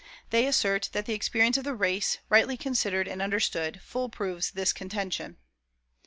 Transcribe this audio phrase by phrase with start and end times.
[0.31, 4.73] They assert that the experience of the race, rightly considered and understood, full proves this
[4.73, 5.37] contention.